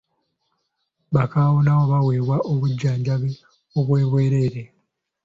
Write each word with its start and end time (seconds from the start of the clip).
Bakaawonawo 1.13 1.83
baaweebwa 1.91 2.37
obujjanjabi 2.51 3.31
obw'obwereere. 3.77 4.63